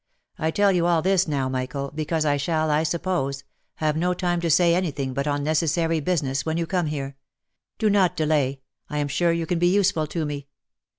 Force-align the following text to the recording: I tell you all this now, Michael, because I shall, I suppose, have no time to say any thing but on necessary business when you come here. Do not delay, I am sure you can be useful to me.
I 0.39 0.49
tell 0.49 0.71
you 0.71 0.87
all 0.87 1.03
this 1.03 1.27
now, 1.27 1.47
Michael, 1.47 1.91
because 1.93 2.25
I 2.25 2.35
shall, 2.35 2.71
I 2.71 2.81
suppose, 2.81 3.43
have 3.75 3.95
no 3.95 4.15
time 4.15 4.41
to 4.41 4.49
say 4.49 4.73
any 4.73 4.89
thing 4.89 5.13
but 5.13 5.27
on 5.27 5.43
necessary 5.43 5.99
business 5.99 6.43
when 6.43 6.57
you 6.57 6.65
come 6.65 6.87
here. 6.87 7.17
Do 7.77 7.87
not 7.87 8.17
delay, 8.17 8.61
I 8.89 8.97
am 8.97 9.07
sure 9.07 9.31
you 9.31 9.45
can 9.45 9.59
be 9.59 9.67
useful 9.67 10.07
to 10.07 10.25
me. 10.25 10.47